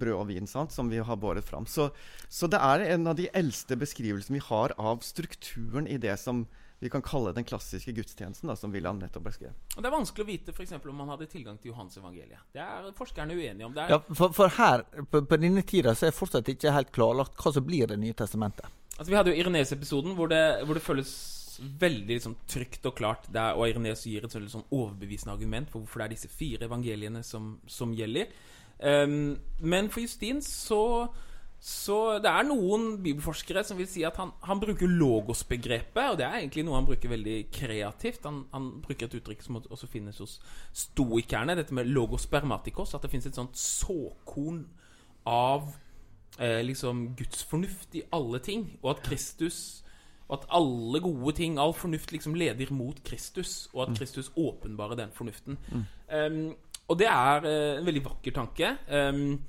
[0.03, 1.64] brød og vin, sant, som vi har båret fram.
[1.64, 1.88] Så,
[2.29, 6.45] så, det er en av de eldste beskrivelsene vi har av strukturen i det som
[6.83, 9.53] vi kan kalle den klassiske gudstjenesten, da, som William nettopp beskrev.
[9.77, 12.40] Og Det er vanskelig å vite for eksempel, om man hadde tilgang til Johans evangeliet.
[12.51, 13.77] Det er forskerne uenige om.
[13.79, 17.53] Ja, for, for, her, på, på, denne tida, så er fortsatt ikke helt klarlagt hva
[17.55, 18.66] som blir Det nye testamentet.
[18.97, 20.35] Altså Vi hadde jo Irenes-episoden, hvor,
[20.66, 21.14] hvor, det føles
[21.87, 23.31] veldig liksom, trygt og klart.
[23.31, 27.23] Der, og Irenes gir et sånn overbevisende argument for hvorfor det er disse fire evangeliene
[27.23, 28.35] som, som gjelder.
[28.83, 30.83] Um, men for Justin så
[31.62, 36.25] så det er noen bibelforskere som vil si at han, han bruker logos-begrepet, og det
[36.27, 38.25] er egentlig noe han bruker veldig kreativt.
[38.27, 40.40] Han, han bruker et uttrykk som også finnes hos
[40.75, 44.64] stoikerne, dette med logos spermatikos, at det finnes et sånt såkorn
[45.31, 45.70] av
[46.40, 49.62] eh, liksom Guds fornuft i alle ting, og at Kristus
[50.33, 53.96] og at alle gode ting, all fornuft, liksom leder mot Kristus, og at mm.
[54.01, 55.59] Kristus åpenbarer den fornuften.
[55.68, 55.83] Mm.
[56.16, 56.55] Um,
[56.88, 58.70] og det er uh, en veldig vakker tanke.
[58.88, 59.42] Um,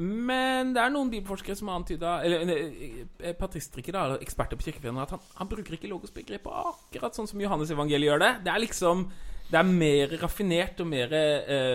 [0.00, 4.70] men det er noen bibelforskere som har antyda Eller eh, patrister ikke da, eksperter på
[4.70, 8.30] kirkefedrene, at han, han, bruker ikke logosbegrepet akkurat sånn som Johannes evangeliet gjør det.
[8.46, 9.04] Det er liksom
[9.50, 11.12] Det er mer raffinert og mer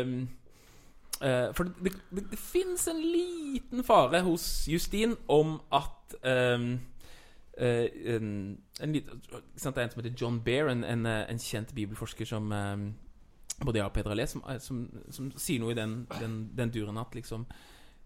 [0.02, 0.18] um,
[1.22, 6.70] uh, For det, det, det fins en liten fare hos Justin om at um,
[7.62, 8.30] uh, en,
[8.82, 12.90] en, Det er en som heter John Bear, en, en, en kjent bibelforsker som um,
[13.64, 16.74] både jeg og Peder har lest, som, som, som, sier noe i den, den, den
[16.74, 17.46] duren at liksom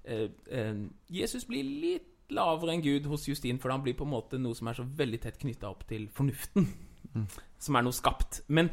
[0.05, 4.57] Jesus blir litt lavere enn Gud hos Justin, for han blir på en måte noe
[4.57, 6.67] som er så veldig tett knytta opp til fornuften.
[7.15, 7.25] Mm.
[7.57, 8.43] Som er noe skapt.
[8.53, 8.69] Men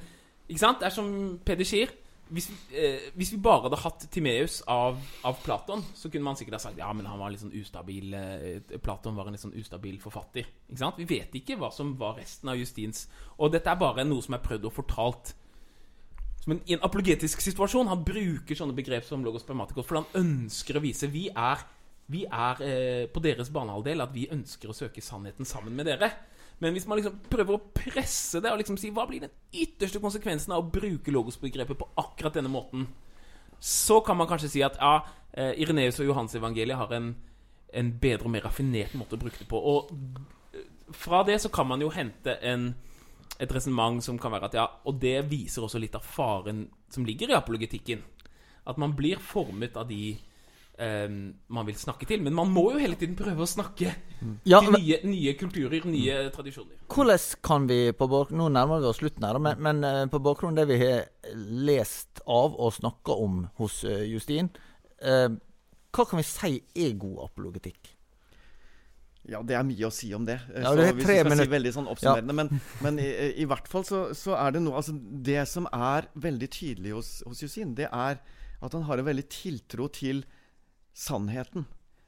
[0.47, 0.83] ikke sant?
[0.83, 1.09] det er som
[1.45, 1.95] Peder sier.
[2.27, 6.57] Hvis, eh, hvis, vi bare hadde hatt Timeus av, av, Platon, så kunne man sikkert
[6.57, 9.55] ha sagt ja, men han var litt sånn ustabil eh, Platon var en litt sånn
[9.55, 10.49] ustabil forfatter.
[10.67, 10.99] Ikke sant?
[10.99, 13.05] Vi vet ikke hva som var resten av Justins
[13.39, 15.37] Og dette er bare noe som er prøvd og fortalt
[16.47, 20.79] men i en apologetisk situasjon Han bruker sånne begrep som logos pragmaticos, fordi han ønsker
[20.79, 21.65] å vise Vi er,
[22.13, 26.13] vi er eh, på deres banehalvdel at vi ønsker å søke sannheten sammen med dere.
[26.63, 30.01] Men hvis man liksom prøver å presse det og liksom si hva blir den ytterste
[30.01, 32.87] konsekvensen av å bruke logosbegrepet på akkurat denne måten,
[33.61, 35.01] så kan man kanskje si at ja,
[35.35, 37.11] eh, Ireneus og Johans evangeliet har en,
[37.75, 39.61] en bedre og mer raffinert måte å bruke det på.
[39.61, 39.91] Og
[40.55, 42.71] eh, fra det så kan man jo hente en
[43.41, 47.05] et resonnement som kan være at ja Og det viser også litt av faren som
[47.05, 48.03] ligger i apologetikken.
[48.67, 50.17] At man blir formet av de
[50.81, 52.23] um, man vil snakke til.
[52.23, 53.91] Men man må jo hele tiden prøve å snakke
[54.49, 56.31] ja, til nye, nye, kulturer, nye mm.
[56.35, 56.85] tradisjoner.
[56.93, 60.23] Hvordan kan vi på bakgrunn, Nå nærmer vi oss slutten, her, men, men uh, på
[60.25, 61.05] bakgrunn av det vi har
[61.67, 64.51] lest av og snakka om hos uh, Justin,
[65.05, 65.29] uh,
[65.97, 67.96] hva kan vi si er god apologetikk?
[69.27, 70.37] Ja, det er mye å si om det.
[70.55, 72.35] Ja, det så hvis vi skal si veldig sånn oppsummerende.
[72.35, 72.39] Ja.
[72.39, 73.09] Men, men i,
[73.43, 77.13] i, hvert fall så, så, er det noe altså Det som er veldig tydelig hos,
[77.27, 78.21] hos Yusin, det er
[78.57, 80.23] at han har en veldig tiltro til
[80.97, 81.67] sannheten.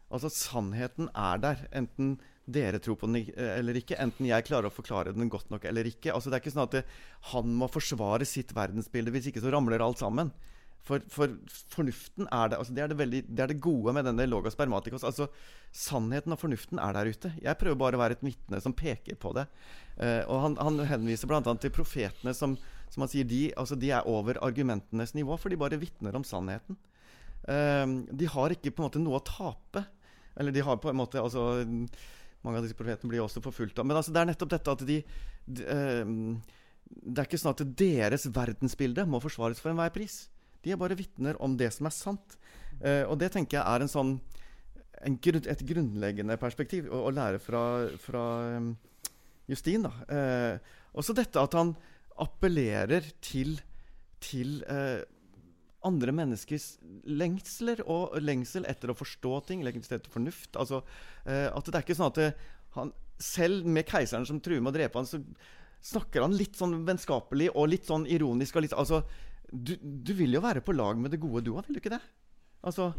[0.09, 2.17] Altså sannheten er der, enten
[2.49, 3.99] dere tror på den eller ikke.
[4.01, 6.15] Enten jeg klarer å forklare den godt nok eller ikke.
[6.15, 6.85] Altså Det er ikke sånn at det,
[7.35, 10.33] han må forsvare sitt verdensbilde, hvis ikke så ramler alt sammen.
[10.87, 11.35] For, for,
[11.69, 14.55] fornuften er det, altså det, er det, veldig, det er det gode med denne logos
[14.57, 15.05] spermatikos.
[15.05, 15.27] Altså,
[15.75, 17.33] sannheten og fornuften er der ute.
[17.45, 19.45] Jeg prøver bare å være et vitne som peker på det.
[19.99, 21.43] Uh, og han, han henviser bl.a.
[21.61, 22.57] til profetene som,
[22.89, 26.25] som, han sier de, altså de er over argumentenes nivå, for de bare vitner om
[26.25, 26.79] sannheten.
[27.45, 29.85] Uh, de har ikke på en måte noe å tape.
[30.39, 31.51] Eller de har på en måte altså,
[32.47, 34.85] Mange av disse profetene blir også forfulgt av Men altså, det er nettopp dette at
[34.87, 34.99] de,
[35.51, 36.13] de uh,
[36.87, 40.29] Det er ikke sånn at deres verdensbilde må forsvares for enhver pris.
[40.65, 42.39] De er bare vitner om det som er sant.
[42.81, 44.17] Eh, og det tenker jeg er en sånn,
[45.07, 47.63] en grunn, et grunnleggende perspektiv å, å lære fra,
[48.03, 48.25] fra
[48.59, 48.73] um,
[49.51, 49.87] Justin.
[50.11, 50.59] Uh,
[50.99, 51.75] også dette at han
[52.19, 53.61] appellerer til,
[54.19, 55.05] til eh,
[55.87, 56.65] andre menneskers
[57.07, 60.59] lengsler og lengsel etter å forstå ting, lengsel etter fornuft.
[60.59, 60.81] Altså,
[61.23, 62.33] at det er ikke sånn at det,
[62.75, 62.91] han,
[63.23, 65.23] selv med keiseren som truer med å drepe han, så
[65.85, 68.57] snakker han litt sånn vennskapelig og litt sånn ironisk.
[68.57, 69.05] og litt, altså
[69.51, 71.95] du, du, vil jo være på lag med det gode, du òg, vil du ikke
[71.95, 72.03] det?
[72.69, 72.91] Altså,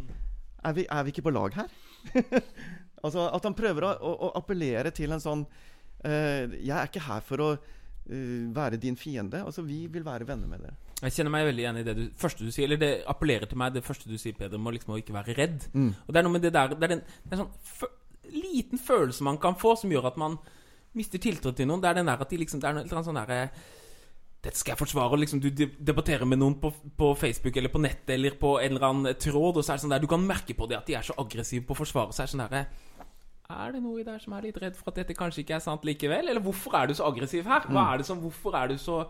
[0.65, 1.73] er vi, er vi ikke på lag her?
[3.05, 7.05] altså, At han prøver å, å, å, appellere til en sånn uh, Jeg er ikke
[7.05, 9.43] her for å uh, være din fiende.
[9.45, 10.77] Altså, Vi vil være venner med dere.
[10.99, 12.67] Jeg kjenner meg veldig igjen i det du, første du sier.
[12.67, 15.69] Eller det appellerer til meg, det første du sier, Peder, må liksom ikke være redd.
[15.71, 15.93] Mm.
[16.05, 17.95] Og Det er noe med det der Det er en, det er en sånn
[18.29, 20.35] liten følelse man kan få, som gjør at man
[20.97, 21.81] mister tiltro til noen.
[21.81, 23.45] Det er den der at de liksom Det er noe sånn derre
[24.39, 25.19] dette skal jeg forsvare.
[25.19, 28.87] Liksom, du debatterer med noen på, på, Facebook eller på nettet eller på en eller
[28.87, 30.95] annen tråd, og så er det sånn der Du kan merke på det at de
[30.95, 32.31] er så aggressive på å forsvare seg.
[32.31, 32.69] Sånn der,
[33.49, 35.65] er det noe i der som er litt redd for at dette kanskje ikke er
[35.65, 36.31] sant likevel?
[36.31, 37.65] Eller hvorfor er du så aggressiv her?
[37.65, 37.87] Hva mm.
[37.87, 39.01] er det som, Hvorfor er du så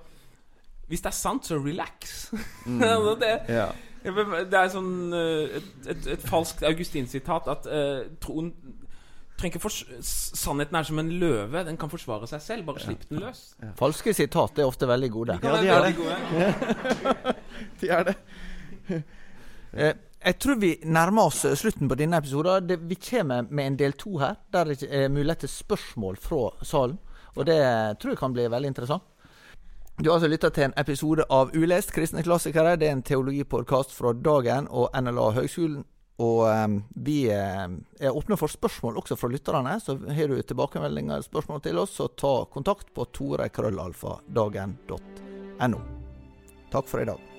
[0.88, 2.32] Hvis det er sant, så relax.
[2.66, 2.80] Mm.
[3.22, 3.70] det, ja.
[4.00, 4.14] Ja,
[4.48, 8.54] Det er sånn eh, et, et, et falskt Augustin-sitat at uh, troen
[9.40, 11.64] Sannheten er som en løve.
[11.68, 12.68] Den kan forsvare seg selv.
[12.68, 13.42] Bare slipp den løs.
[13.80, 15.40] Falske sitat er ofte veldig gode.
[15.44, 17.36] Ja, de er det.
[17.82, 18.16] De er det.
[19.74, 19.94] Eh,
[20.26, 22.88] jeg tror vi nærmer oss eh, slutten på denne episoden.
[22.90, 26.98] Vi kommer med en del to her, der det er mulighet til spørsmål fra salen.
[27.36, 27.60] Og det
[28.02, 29.04] tror jeg kan bli veldig interessant.
[30.00, 32.78] Du har altså lytta til en episode av Ulest kristne klassikere.
[32.80, 35.84] Det er en teologipodkast fra Dagen og NLA Høgskolen.
[36.20, 37.70] Og um, vi eh,
[38.04, 39.80] er åpne for spørsmål også fra lytterne.
[39.80, 45.80] Så har du tilbakemeldinger eller spørsmål til oss, så ta kontakt på torekrøllalfadagen.no.
[46.70, 47.39] Takk for i dag.